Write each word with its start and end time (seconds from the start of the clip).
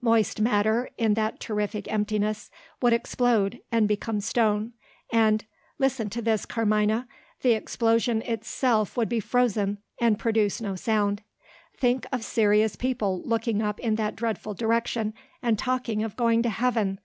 Moist 0.00 0.40
matter, 0.40 0.88
in 0.96 1.12
that 1.12 1.40
terrific 1.40 1.92
emptiness, 1.92 2.50
would 2.80 2.94
explode, 2.94 3.60
and 3.70 3.86
become 3.86 4.18
stone; 4.18 4.72
and 5.12 5.44
listen 5.78 6.08
to 6.08 6.22
this, 6.22 6.46
Carmina 6.46 7.06
the 7.42 7.52
explosion 7.52 8.22
itself 8.22 8.96
would 8.96 9.10
be 9.10 9.20
frozen, 9.20 9.76
and 10.00 10.18
produce 10.18 10.58
no 10.58 10.74
sound. 10.74 11.22
Think 11.76 12.06
of 12.12 12.24
serious 12.24 12.76
people 12.76 13.20
looking 13.26 13.60
up 13.60 13.78
in 13.78 13.96
that 13.96 14.16
dreadful 14.16 14.54
direction, 14.54 15.12
and 15.42 15.58
talking 15.58 16.02
of 16.02 16.16
going 16.16 16.40
to 16.44 16.48
Heaven. 16.48 16.98